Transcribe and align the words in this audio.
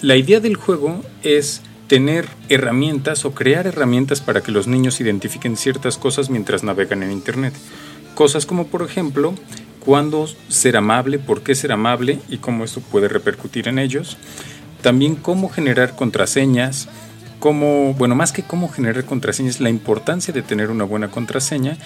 La 0.03 0.15
idea 0.15 0.39
del 0.39 0.57
juego 0.57 1.01
es 1.23 1.61
tener 1.91 2.25
herramientas 2.47 3.25
o 3.25 3.33
crear 3.33 3.67
herramientas 3.67 4.21
para 4.21 4.39
que 4.39 4.53
los 4.53 4.65
niños 4.65 5.01
identifiquen 5.01 5.57
ciertas 5.57 5.97
cosas 5.97 6.29
mientras 6.29 6.63
navegan 6.63 7.03
en 7.03 7.11
Internet. 7.11 7.53
Cosas 8.15 8.45
como 8.45 8.67
por 8.67 8.81
ejemplo, 8.81 9.33
cuándo 9.81 10.25
ser 10.47 10.77
amable, 10.77 11.19
por 11.19 11.43
qué 11.43 11.53
ser 11.53 11.73
amable 11.73 12.19
y 12.29 12.37
cómo 12.37 12.63
esto 12.63 12.79
puede 12.79 13.09
repercutir 13.09 13.67
en 13.67 13.77
ellos. 13.77 14.15
También 14.81 15.15
cómo 15.15 15.49
generar 15.49 15.97
contraseñas, 15.97 16.87
cómo, 17.41 17.93
bueno, 17.95 18.15
más 18.15 18.31
que 18.31 18.43
cómo 18.43 18.69
generar 18.69 19.03
contraseñas, 19.03 19.59
la 19.59 19.69
importancia 19.69 20.33
de 20.33 20.43
tener 20.43 20.69
una 20.69 20.85
buena 20.85 21.11
contraseña 21.11 21.77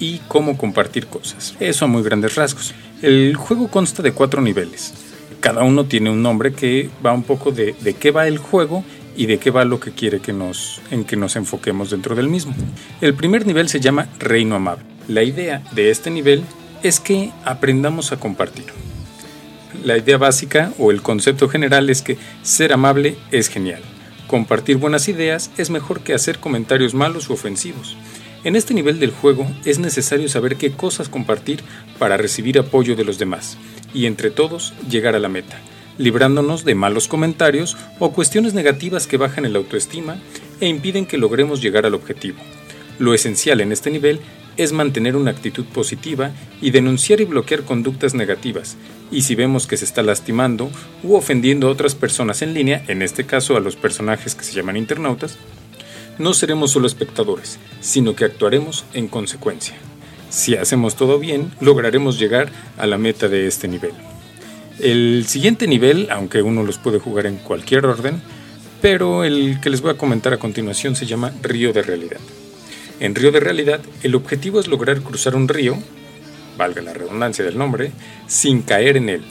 y 0.00 0.18
cómo 0.26 0.58
compartir 0.58 1.06
cosas. 1.06 1.54
Eso 1.60 1.84
a 1.84 1.88
muy 1.88 2.02
grandes 2.02 2.34
rasgos. 2.34 2.74
El 3.02 3.36
juego 3.36 3.68
consta 3.68 4.02
de 4.02 4.10
cuatro 4.10 4.42
niveles. 4.42 4.94
Cada 5.38 5.62
uno 5.62 5.84
tiene 5.84 6.10
un 6.10 6.24
nombre 6.24 6.54
que 6.54 6.90
va 7.06 7.12
un 7.12 7.22
poco 7.22 7.52
de, 7.52 7.76
de 7.82 7.94
qué 7.94 8.10
va 8.10 8.26
el 8.26 8.38
juego 8.38 8.82
y 9.16 9.26
de 9.26 9.38
qué 9.38 9.50
va 9.50 9.64
lo 9.64 9.80
que 9.80 9.92
quiere 9.92 10.20
que 10.20 10.32
nos, 10.32 10.80
en 10.90 11.04
que 11.04 11.16
nos 11.16 11.36
enfoquemos 11.36 11.90
dentro 11.90 12.14
del 12.14 12.28
mismo. 12.28 12.54
El 13.00 13.14
primer 13.14 13.46
nivel 13.46 13.68
se 13.68 13.80
llama 13.80 14.08
Reino 14.18 14.56
Amable. 14.56 14.84
La 15.08 15.22
idea 15.22 15.62
de 15.72 15.90
este 15.90 16.10
nivel 16.10 16.42
es 16.82 17.00
que 17.00 17.30
aprendamos 17.44 18.12
a 18.12 18.18
compartir. 18.18 18.66
La 19.84 19.98
idea 19.98 20.18
básica 20.18 20.72
o 20.78 20.90
el 20.90 21.02
concepto 21.02 21.48
general 21.48 21.90
es 21.90 22.02
que 22.02 22.16
ser 22.42 22.72
amable 22.72 23.16
es 23.30 23.48
genial. 23.48 23.82
Compartir 24.26 24.76
buenas 24.78 25.08
ideas 25.08 25.50
es 25.58 25.70
mejor 25.70 26.00
que 26.00 26.14
hacer 26.14 26.38
comentarios 26.38 26.94
malos 26.94 27.28
u 27.28 27.34
ofensivos. 27.34 27.96
En 28.44 28.56
este 28.56 28.74
nivel 28.74 29.00
del 29.00 29.10
juego 29.10 29.46
es 29.64 29.78
necesario 29.78 30.28
saber 30.28 30.56
qué 30.56 30.72
cosas 30.72 31.08
compartir 31.08 31.60
para 31.98 32.16
recibir 32.16 32.58
apoyo 32.58 32.96
de 32.96 33.04
los 33.04 33.18
demás 33.18 33.56
y 33.92 34.06
entre 34.06 34.30
todos 34.30 34.74
llegar 34.88 35.14
a 35.14 35.18
la 35.18 35.28
meta 35.28 35.60
librándonos 35.98 36.64
de 36.64 36.74
malos 36.74 37.08
comentarios 37.08 37.76
o 37.98 38.12
cuestiones 38.12 38.54
negativas 38.54 39.06
que 39.06 39.16
bajan 39.16 39.44
el 39.44 39.56
autoestima 39.56 40.16
e 40.60 40.68
impiden 40.68 41.06
que 41.06 41.18
logremos 41.18 41.60
llegar 41.60 41.86
al 41.86 41.94
objetivo. 41.94 42.38
Lo 42.98 43.14
esencial 43.14 43.60
en 43.60 43.72
este 43.72 43.90
nivel 43.90 44.20
es 44.56 44.72
mantener 44.72 45.16
una 45.16 45.32
actitud 45.32 45.64
positiva 45.64 46.30
y 46.60 46.70
denunciar 46.70 47.20
y 47.20 47.24
bloquear 47.24 47.62
conductas 47.62 48.14
negativas, 48.14 48.76
y 49.10 49.22
si 49.22 49.34
vemos 49.34 49.66
que 49.66 49.76
se 49.76 49.84
está 49.84 50.02
lastimando 50.02 50.70
u 51.02 51.14
ofendiendo 51.14 51.68
a 51.68 51.70
otras 51.70 51.94
personas 51.94 52.42
en 52.42 52.54
línea, 52.54 52.84
en 52.88 53.02
este 53.02 53.24
caso 53.26 53.56
a 53.56 53.60
los 53.60 53.76
personajes 53.76 54.34
que 54.34 54.44
se 54.44 54.54
llaman 54.54 54.76
internautas, 54.76 55.38
no 56.18 56.32
seremos 56.34 56.70
solo 56.70 56.86
espectadores, 56.86 57.58
sino 57.80 58.14
que 58.14 58.24
actuaremos 58.24 58.84
en 58.94 59.08
consecuencia. 59.08 59.74
Si 60.30 60.56
hacemos 60.56 60.96
todo 60.96 61.18
bien, 61.18 61.50
lograremos 61.60 62.18
llegar 62.18 62.50
a 62.76 62.86
la 62.86 62.98
meta 62.98 63.28
de 63.28 63.46
este 63.46 63.68
nivel. 63.68 63.92
El 64.80 65.24
siguiente 65.28 65.68
nivel, 65.68 66.08
aunque 66.10 66.42
uno 66.42 66.64
los 66.64 66.78
puede 66.78 66.98
jugar 66.98 67.26
en 67.26 67.36
cualquier 67.36 67.86
orden, 67.86 68.20
pero 68.82 69.24
el 69.24 69.60
que 69.60 69.70
les 69.70 69.80
voy 69.80 69.92
a 69.92 69.96
comentar 69.96 70.32
a 70.32 70.38
continuación 70.38 70.96
se 70.96 71.06
llama 71.06 71.32
Río 71.42 71.72
de 71.72 71.82
Realidad. 71.82 72.20
En 72.98 73.14
Río 73.14 73.30
de 73.30 73.40
Realidad, 73.40 73.80
el 74.02 74.14
objetivo 74.14 74.58
es 74.58 74.66
lograr 74.66 75.00
cruzar 75.00 75.36
un 75.36 75.48
río, 75.48 75.76
valga 76.58 76.82
la 76.82 76.92
redundancia 76.92 77.44
del 77.44 77.56
nombre, 77.56 77.92
sin 78.26 78.62
caer 78.62 78.96
en 78.96 79.08
él. 79.08 79.22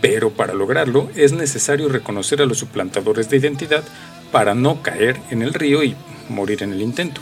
Pero 0.00 0.30
para 0.30 0.54
lograrlo 0.54 1.10
es 1.16 1.32
necesario 1.32 1.88
reconocer 1.88 2.40
a 2.40 2.46
los 2.46 2.58
suplantadores 2.58 3.28
de 3.28 3.36
identidad 3.36 3.84
para 4.32 4.54
no 4.54 4.82
caer 4.82 5.20
en 5.30 5.42
el 5.42 5.54
río 5.54 5.84
y 5.84 5.96
morir 6.28 6.62
en 6.62 6.72
el 6.72 6.82
intento. 6.82 7.20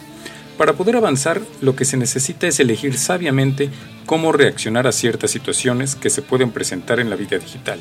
Para 0.58 0.72
poder 0.72 0.96
avanzar, 0.96 1.42
lo 1.60 1.76
que 1.76 1.84
se 1.84 1.98
necesita 1.98 2.46
es 2.46 2.60
elegir 2.60 2.96
sabiamente 2.96 3.68
cómo 4.06 4.32
reaccionar 4.32 4.86
a 4.86 4.92
ciertas 4.92 5.30
situaciones 5.30 5.94
que 5.94 6.08
se 6.08 6.22
pueden 6.22 6.50
presentar 6.50 6.98
en 6.98 7.10
la 7.10 7.16
vida 7.16 7.38
digital, 7.38 7.78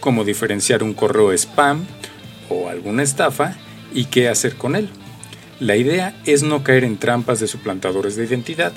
como 0.00 0.24
diferenciar 0.24 0.82
un 0.82 0.92
correo 0.92 1.32
spam 1.32 1.86
o 2.50 2.68
alguna 2.68 3.02
estafa 3.02 3.56
y 3.94 4.06
qué 4.06 4.28
hacer 4.28 4.56
con 4.56 4.76
él. 4.76 4.90
La 5.58 5.76
idea 5.76 6.14
es 6.26 6.42
no 6.42 6.62
caer 6.62 6.84
en 6.84 6.98
trampas 6.98 7.40
de 7.40 7.48
suplantadores 7.48 8.14
de 8.16 8.26
identidad, 8.26 8.72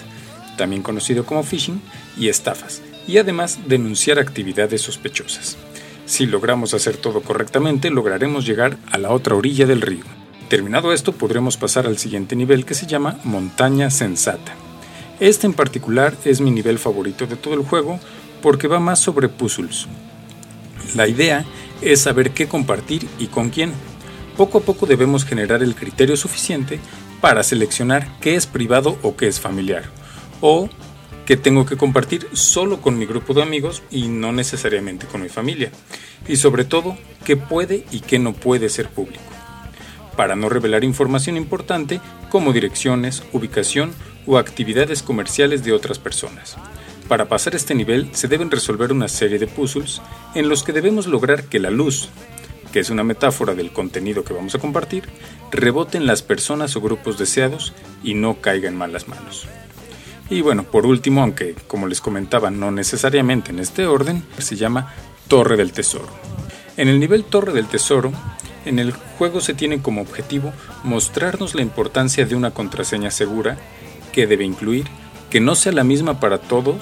también 0.57 0.81
conocido 0.81 1.25
como 1.25 1.43
phishing, 1.43 1.81
y 2.17 2.29
estafas, 2.29 2.81
y 3.07 3.17
además 3.17 3.59
denunciar 3.67 4.19
actividades 4.19 4.81
sospechosas. 4.81 5.57
Si 6.05 6.25
logramos 6.25 6.73
hacer 6.73 6.97
todo 6.97 7.21
correctamente, 7.21 7.89
lograremos 7.89 8.45
llegar 8.45 8.77
a 8.91 8.97
la 8.97 9.11
otra 9.11 9.35
orilla 9.35 9.65
del 9.65 9.81
río. 9.81 10.20
Terminado 10.51 10.91
esto, 10.91 11.13
podremos 11.13 11.55
pasar 11.55 11.87
al 11.87 11.97
siguiente 11.97 12.35
nivel 12.35 12.65
que 12.65 12.73
se 12.73 12.85
llama 12.85 13.17
Montaña 13.23 13.89
Sensata. 13.89 14.53
Este 15.21 15.47
en 15.47 15.53
particular 15.53 16.13
es 16.25 16.41
mi 16.41 16.51
nivel 16.51 16.77
favorito 16.77 17.25
de 17.25 17.37
todo 17.37 17.53
el 17.53 17.61
juego 17.61 18.01
porque 18.41 18.67
va 18.67 18.81
más 18.81 18.99
sobre 18.99 19.29
puzzles. 19.29 19.87
La 20.93 21.07
idea 21.07 21.45
es 21.81 22.01
saber 22.01 22.31
qué 22.31 22.49
compartir 22.49 23.07
y 23.17 23.27
con 23.27 23.49
quién. 23.49 23.71
Poco 24.35 24.57
a 24.57 24.61
poco 24.61 24.85
debemos 24.85 25.23
generar 25.23 25.63
el 25.63 25.73
criterio 25.73 26.17
suficiente 26.17 26.81
para 27.21 27.43
seleccionar 27.43 28.19
qué 28.19 28.35
es 28.35 28.45
privado 28.45 28.97
o 29.03 29.15
qué 29.15 29.29
es 29.29 29.39
familiar, 29.39 29.85
o 30.41 30.67
que 31.25 31.37
tengo 31.37 31.65
que 31.65 31.77
compartir 31.77 32.27
solo 32.33 32.81
con 32.81 32.99
mi 32.99 33.05
grupo 33.05 33.33
de 33.33 33.43
amigos 33.43 33.83
y 33.89 34.09
no 34.09 34.33
necesariamente 34.33 35.07
con 35.07 35.21
mi 35.21 35.29
familia, 35.29 35.71
y 36.27 36.35
sobre 36.35 36.65
todo 36.65 36.97
qué 37.23 37.37
puede 37.37 37.85
y 37.89 38.01
qué 38.01 38.19
no 38.19 38.33
puede 38.33 38.67
ser 38.67 38.89
público 38.89 39.30
para 40.15 40.35
no 40.35 40.49
revelar 40.49 40.83
información 40.83 41.37
importante 41.37 42.01
como 42.29 42.53
direcciones, 42.53 43.23
ubicación 43.31 43.93
o 44.25 44.37
actividades 44.37 45.03
comerciales 45.03 45.63
de 45.63 45.73
otras 45.73 45.99
personas. 45.99 46.57
Para 47.07 47.27
pasar 47.27 47.55
este 47.55 47.75
nivel 47.75 48.09
se 48.13 48.27
deben 48.27 48.51
resolver 48.51 48.91
una 48.91 49.07
serie 49.07 49.39
de 49.39 49.47
puzzles 49.47 50.01
en 50.33 50.47
los 50.47 50.63
que 50.63 50.71
debemos 50.71 51.07
lograr 51.07 51.45
que 51.45 51.59
la 51.59 51.69
luz, 51.69 52.09
que 52.71 52.79
es 52.79 52.89
una 52.89 53.03
metáfora 53.03 53.53
del 53.53 53.71
contenido 53.73 54.23
que 54.23 54.33
vamos 54.33 54.55
a 54.55 54.59
compartir, 54.59 55.09
rebote 55.51 55.97
en 55.97 56.05
las 56.05 56.21
personas 56.21 56.75
o 56.75 56.81
grupos 56.81 57.17
deseados 57.17 57.73
y 58.03 58.13
no 58.13 58.35
caiga 58.35 58.69
en 58.69 58.77
malas 58.77 59.07
manos. 59.07 59.47
Y 60.29 60.39
bueno, 60.41 60.63
por 60.63 60.85
último, 60.85 61.21
aunque 61.21 61.55
como 61.67 61.87
les 61.87 61.99
comentaba 61.99 62.49
no 62.49 62.71
necesariamente 62.71 63.51
en 63.51 63.59
este 63.59 63.85
orden, 63.85 64.23
se 64.37 64.55
llama 64.55 64.93
Torre 65.27 65.57
del 65.57 65.73
Tesoro. 65.73 66.07
En 66.77 66.87
el 66.87 67.01
nivel 67.01 67.25
Torre 67.25 67.51
del 67.51 67.67
Tesoro 67.67 68.13
en 68.65 68.79
el 68.79 68.91
juego 68.91 69.41
se 69.41 69.53
tiene 69.53 69.81
como 69.81 70.01
objetivo 70.01 70.53
mostrarnos 70.83 71.55
la 71.55 71.61
importancia 71.61 72.25
de 72.25 72.35
una 72.35 72.51
contraseña 72.51 73.11
segura 73.11 73.57
que 74.11 74.27
debe 74.27 74.45
incluir 74.45 74.85
que 75.29 75.39
no 75.39 75.55
sea 75.55 75.71
la 75.71 75.83
misma 75.83 76.19
para 76.19 76.37
todos 76.37 76.81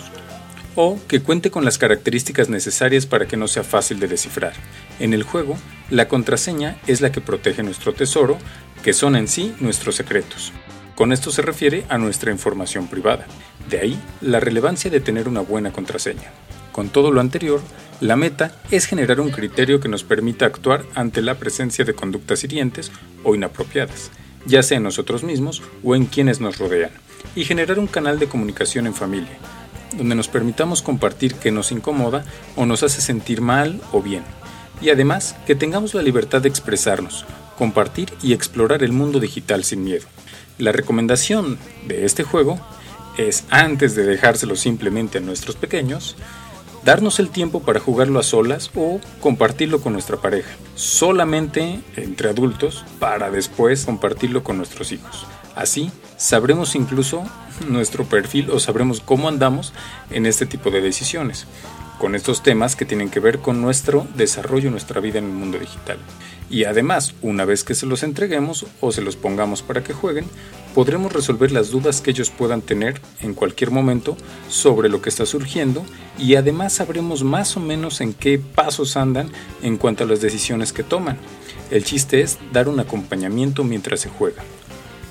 o 0.75 0.97
que 1.07 1.21
cuente 1.21 1.51
con 1.51 1.65
las 1.65 1.77
características 1.77 2.49
necesarias 2.49 3.05
para 3.05 3.27
que 3.27 3.37
no 3.37 3.47
sea 3.47 3.63
fácil 3.63 3.99
de 3.99 4.07
descifrar. 4.07 4.53
En 4.99 5.13
el 5.13 5.23
juego, 5.23 5.57
la 5.89 6.07
contraseña 6.07 6.77
es 6.87 7.01
la 7.01 7.11
que 7.11 7.21
protege 7.21 7.63
nuestro 7.63 7.93
tesoro, 7.93 8.37
que 8.83 8.93
son 8.93 9.15
en 9.15 9.27
sí 9.27 9.53
nuestros 9.59 9.95
secretos. 9.95 10.51
Con 10.95 11.13
esto 11.13 11.31
se 11.31 11.41
refiere 11.41 11.85
a 11.89 11.97
nuestra 11.97 12.31
información 12.31 12.87
privada. 12.87 13.25
De 13.69 13.79
ahí 13.79 13.99
la 14.21 14.39
relevancia 14.39 14.89
de 14.89 14.99
tener 14.99 15.27
una 15.27 15.41
buena 15.41 15.71
contraseña. 15.71 16.31
Con 16.71 16.89
todo 16.89 17.11
lo 17.11 17.21
anterior, 17.21 17.61
la 18.01 18.15
meta 18.15 18.53
es 18.71 18.85
generar 18.85 19.19
un 19.19 19.31
criterio 19.31 19.79
que 19.79 19.89
nos 19.89 20.03
permita 20.03 20.45
actuar 20.45 20.85
ante 20.95 21.21
la 21.21 21.35
presencia 21.35 21.83
de 21.83 21.93
conductas 21.93 22.43
hirientes 22.43 22.91
o 23.23 23.35
inapropiadas, 23.35 24.11
ya 24.45 24.63
sea 24.63 24.77
en 24.77 24.83
nosotros 24.83 25.23
mismos 25.23 25.61
o 25.83 25.95
en 25.95 26.05
quienes 26.05 26.39
nos 26.39 26.57
rodean, 26.57 26.91
y 27.35 27.43
generar 27.43 27.79
un 27.79 27.87
canal 27.87 28.19
de 28.19 28.27
comunicación 28.27 28.87
en 28.87 28.93
familia, 28.93 29.37
donde 29.97 30.15
nos 30.15 30.27
permitamos 30.27 30.81
compartir 30.81 31.35
qué 31.35 31.51
nos 31.51 31.71
incomoda 31.71 32.23
o 32.55 32.65
nos 32.65 32.83
hace 32.83 33.01
sentir 33.01 33.41
mal 33.41 33.81
o 33.91 34.01
bien, 34.01 34.23
y 34.81 34.89
además 34.89 35.35
que 35.45 35.55
tengamos 35.55 35.93
la 35.93 36.01
libertad 36.01 36.41
de 36.41 36.49
expresarnos, 36.49 37.25
compartir 37.57 38.13
y 38.23 38.31
explorar 38.31 38.83
el 38.83 38.93
mundo 38.93 39.19
digital 39.19 39.65
sin 39.65 39.83
miedo. 39.83 40.05
La 40.57 40.71
recomendación 40.71 41.57
de 41.87 42.05
este 42.05 42.23
juego 42.23 42.59
es 43.17 43.43
antes 43.49 43.95
de 43.95 44.03
dejárselo 44.03 44.55
simplemente 44.55 45.17
a 45.17 45.21
nuestros 45.21 45.57
pequeños, 45.57 46.15
darnos 46.89 47.19
el 47.19 47.29
tiempo 47.29 47.59
para 47.59 47.79
jugarlo 47.79 48.19
a 48.19 48.23
solas 48.23 48.71
o 48.73 48.99
compartirlo 49.21 49.79
con 49.79 49.93
nuestra 49.93 50.17
pareja, 50.17 50.49
solamente 50.73 51.81
entre 51.95 52.29
adultos 52.29 52.83
para 52.97 53.29
después 53.29 53.85
compartirlo 53.85 54.43
con 54.43 54.57
nuestros 54.57 54.91
hijos. 54.91 55.27
Así 55.55 55.91
sabremos 56.17 56.73
incluso 56.73 57.23
nuestro 57.67 58.05
perfil 58.05 58.49
o 58.49 58.59
sabremos 58.59 59.01
cómo 59.01 59.27
andamos 59.27 59.71
en 60.09 60.25
este 60.25 60.47
tipo 60.47 60.71
de 60.71 60.81
decisiones, 60.81 61.45
con 61.99 62.15
estos 62.15 62.41
temas 62.41 62.75
que 62.75 62.85
tienen 62.85 63.09
que 63.09 63.19
ver 63.19 63.39
con 63.39 63.61
nuestro 63.61 64.07
desarrollo, 64.15 64.71
nuestra 64.71 65.01
vida 65.01 65.19
en 65.19 65.25
el 65.25 65.31
mundo 65.31 65.59
digital. 65.59 65.99
Y 66.49 66.63
además, 66.63 67.13
una 67.21 67.45
vez 67.45 67.63
que 67.63 67.75
se 67.75 67.85
los 67.85 68.01
entreguemos 68.01 68.65
o 68.81 68.91
se 68.91 69.03
los 69.03 69.15
pongamos 69.15 69.61
para 69.61 69.83
que 69.83 69.93
jueguen, 69.93 70.25
podremos 70.73 71.13
resolver 71.13 71.51
las 71.51 71.69
dudas 71.69 72.01
que 72.01 72.09
ellos 72.09 72.31
puedan 72.31 72.61
tener 72.61 72.99
en 73.21 73.35
cualquier 73.35 73.69
momento 73.69 74.17
sobre 74.49 74.89
lo 74.89 75.01
que 75.01 75.09
está 75.09 75.27
surgiendo 75.27 75.85
y 76.17 76.35
además 76.35 76.73
sabremos 76.73 77.23
más 77.23 77.55
o 77.55 77.59
menos 77.59 78.01
en 78.01 78.13
qué 78.13 78.39
pasos 78.39 78.97
andan 78.97 79.29
en 79.61 79.77
cuanto 79.77 80.05
a 80.05 80.07
las 80.07 80.21
decisiones 80.21 80.73
que 80.73 80.83
toman. 80.83 81.17
El 81.69 81.83
chiste 81.83 82.21
es 82.21 82.39
dar 82.51 82.67
un 82.67 82.79
acompañamiento 82.79 83.63
mientras 83.63 83.99
se 83.99 84.09
juega. 84.09 84.41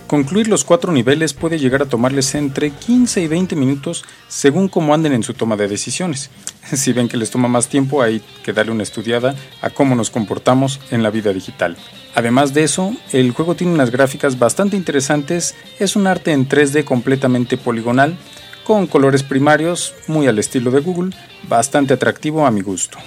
Concluir 0.09 0.49
los 0.49 0.65
cuatro 0.65 0.91
niveles 0.91 1.35
puede 1.35 1.59
llegar 1.59 1.83
a 1.83 1.87
tomarles 1.87 2.35
entre 2.35 2.71
15 2.71 3.21
y 3.21 3.29
20 3.29 3.55
minutos 3.57 4.07
según 4.27 4.69
cómo 4.69 4.95
anden 4.95 5.13
en 5.13 5.23
su 5.23 5.35
toma 5.35 5.57
de 5.57 5.69
decisiones. 5.69 6.31
Si 6.73 6.95
ven 6.95 7.09
que 7.09 7.19
les 7.19 7.31
toma 7.31 7.47
más 7.49 7.69
tiempo, 7.69 8.01
hay 8.01 8.23
que 8.43 8.55
darle 8.55 8.73
una 8.73 8.83
estudiada 8.83 9.35
a 9.61 9.69
cómo 9.69 9.95
nos 9.95 10.11
comportamos 10.11 10.81
en 10.91 11.03
la 11.03 11.11
vida 11.11 11.35
digital. 11.35 11.77
Además 12.15 12.55
de 12.55 12.63
eso, 12.63 12.95
el 13.13 13.33
juego 13.33 13.55
tiene 13.55 13.75
unas 13.75 13.91
gráficas 13.91 14.39
bastante 14.39 14.79
interesantes, 14.79 15.55
es 15.79 15.95
un 15.95 16.07
arte 16.07 16.33
en 16.33 16.49
3D 16.49 16.85
completamente 16.85 17.59
poligonal, 17.59 18.19
con 18.65 18.87
colores 18.87 19.23
primarios, 19.23 19.95
muy 20.07 20.27
al 20.27 20.39
estilo 20.39 20.71
de 20.71 20.81
Google, 20.81 21.15
bastante 21.49 21.93
atractivo 21.93 22.47
a 22.47 22.51
mi 22.51 22.63
gusto. 22.63 22.99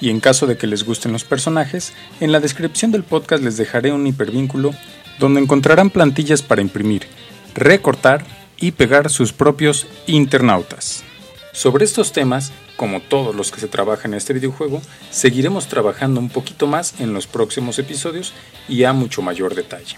Y 0.00 0.10
en 0.10 0.20
caso 0.20 0.46
de 0.46 0.56
que 0.56 0.66
les 0.66 0.84
gusten 0.84 1.12
los 1.12 1.24
personajes, 1.24 1.92
en 2.20 2.32
la 2.32 2.40
descripción 2.40 2.90
del 2.90 3.02
podcast 3.02 3.42
les 3.42 3.56
dejaré 3.56 3.92
un 3.92 4.06
hipervínculo 4.06 4.72
donde 5.18 5.40
encontrarán 5.40 5.90
plantillas 5.90 6.42
para 6.42 6.62
imprimir, 6.62 7.06
recortar 7.54 8.24
y 8.56 8.72
pegar 8.72 9.10
sus 9.10 9.32
propios 9.32 9.86
internautas. 10.06 11.04
Sobre 11.52 11.84
estos 11.84 12.12
temas, 12.12 12.52
como 12.76 13.00
todos 13.00 13.34
los 13.34 13.50
que 13.50 13.60
se 13.60 13.68
trabajan 13.68 14.12
en 14.12 14.18
este 14.18 14.32
videojuego, 14.32 14.80
seguiremos 15.10 15.66
trabajando 15.66 16.20
un 16.20 16.28
poquito 16.28 16.66
más 16.66 17.00
en 17.00 17.12
los 17.12 17.26
próximos 17.26 17.78
episodios 17.78 18.32
y 18.68 18.84
a 18.84 18.92
mucho 18.92 19.22
mayor 19.22 19.54
detalle. 19.54 19.96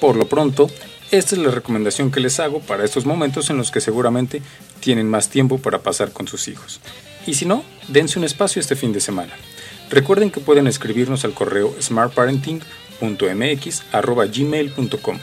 Por 0.00 0.16
lo 0.16 0.26
pronto, 0.28 0.70
esta 1.10 1.34
es 1.34 1.42
la 1.42 1.50
recomendación 1.50 2.10
que 2.10 2.20
les 2.20 2.40
hago 2.40 2.60
para 2.60 2.84
estos 2.84 3.04
momentos 3.04 3.50
en 3.50 3.56
los 3.56 3.70
que 3.70 3.80
seguramente 3.80 4.42
tienen 4.80 5.08
más 5.08 5.28
tiempo 5.28 5.58
para 5.58 5.80
pasar 5.80 6.12
con 6.12 6.28
sus 6.28 6.48
hijos. 6.48 6.80
Y 7.26 7.34
si 7.34 7.44
no, 7.44 7.64
dense 7.88 8.18
un 8.18 8.24
espacio 8.24 8.60
este 8.60 8.76
fin 8.76 8.92
de 8.92 9.00
semana. 9.00 9.32
Recuerden 9.90 10.30
que 10.30 10.40
pueden 10.40 10.66
escribirnos 10.66 11.24
al 11.24 11.34
correo 11.34 11.74
smartparenting.mx@gmail.com. 12.98 15.18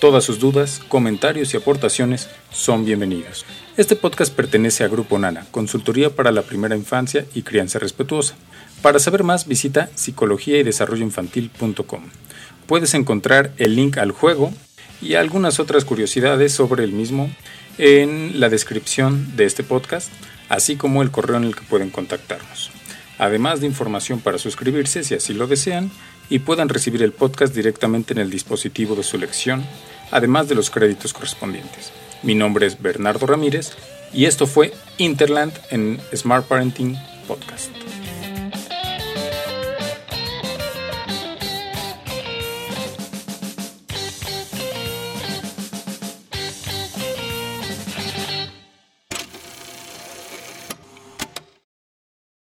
Todas 0.00 0.24
sus 0.24 0.38
dudas, 0.38 0.80
comentarios 0.88 1.52
y 1.52 1.58
aportaciones 1.58 2.28
son 2.50 2.86
bienvenidos. 2.86 3.44
Este 3.76 3.96
podcast 3.96 4.34
pertenece 4.34 4.82
a 4.82 4.88
Grupo 4.88 5.18
Nana, 5.18 5.46
consultoría 5.50 6.10
para 6.10 6.32
la 6.32 6.42
primera 6.42 6.74
infancia 6.74 7.26
y 7.34 7.42
crianza 7.42 7.78
respetuosa. 7.78 8.34
Para 8.80 8.98
saber 8.98 9.24
más 9.24 9.46
visita 9.46 9.90
psicología 9.94 10.58
y 10.58 10.62
desarrollo 10.62 11.02
infantil.com. 11.02 12.04
Puedes 12.66 12.94
encontrar 12.94 13.52
el 13.58 13.76
link 13.76 13.98
al 13.98 14.12
juego 14.12 14.54
y 15.02 15.14
algunas 15.14 15.60
otras 15.60 15.84
curiosidades 15.84 16.52
sobre 16.52 16.84
el 16.84 16.92
mismo 16.92 17.30
en 17.76 18.40
la 18.40 18.48
descripción 18.48 19.36
de 19.36 19.44
este 19.44 19.64
podcast, 19.64 20.10
así 20.48 20.76
como 20.76 21.02
el 21.02 21.10
correo 21.10 21.36
en 21.36 21.44
el 21.44 21.54
que 21.54 21.62
pueden 21.62 21.90
contactarnos. 21.90 22.70
Además 23.20 23.60
de 23.60 23.66
información 23.66 24.18
para 24.18 24.38
suscribirse 24.38 25.04
si 25.04 25.14
así 25.14 25.34
lo 25.34 25.46
desean 25.46 25.90
y 26.30 26.38
puedan 26.38 26.70
recibir 26.70 27.02
el 27.02 27.12
podcast 27.12 27.54
directamente 27.54 28.14
en 28.14 28.18
el 28.18 28.30
dispositivo 28.30 28.96
de 28.96 29.02
su 29.02 29.16
elección, 29.16 29.62
además 30.10 30.48
de 30.48 30.54
los 30.54 30.70
créditos 30.70 31.12
correspondientes. 31.12 31.92
Mi 32.22 32.34
nombre 32.34 32.66
es 32.66 32.80
Bernardo 32.80 33.26
Ramírez 33.26 33.72
y 34.14 34.24
esto 34.24 34.46
fue 34.46 34.72
Interland 34.96 35.52
en 35.70 36.00
Smart 36.14 36.46
Parenting 36.46 36.96
Podcast. 37.28 37.79